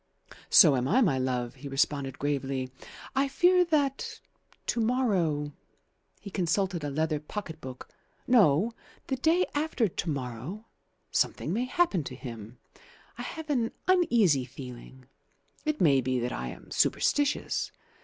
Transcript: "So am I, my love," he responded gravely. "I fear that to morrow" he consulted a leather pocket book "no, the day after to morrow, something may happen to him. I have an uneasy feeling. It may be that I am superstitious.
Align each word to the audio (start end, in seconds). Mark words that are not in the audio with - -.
"So 0.49 0.75
am 0.75 0.87
I, 0.87 0.99
my 1.01 1.19
love," 1.19 1.53
he 1.53 1.67
responded 1.67 2.17
gravely. 2.17 2.71
"I 3.15 3.27
fear 3.27 3.63
that 3.65 4.19
to 4.65 4.79
morrow" 4.81 5.51
he 6.19 6.31
consulted 6.31 6.83
a 6.83 6.89
leather 6.89 7.19
pocket 7.19 7.61
book 7.61 7.87
"no, 8.25 8.73
the 9.05 9.15
day 9.15 9.45
after 9.53 9.87
to 9.87 10.09
morrow, 10.09 10.65
something 11.11 11.53
may 11.53 11.65
happen 11.65 12.03
to 12.05 12.15
him. 12.15 12.57
I 13.19 13.21
have 13.21 13.51
an 13.51 13.73
uneasy 13.87 14.43
feeling. 14.43 15.05
It 15.65 15.79
may 15.79 16.01
be 16.01 16.19
that 16.19 16.31
I 16.33 16.47
am 16.47 16.71
superstitious. 16.71 17.71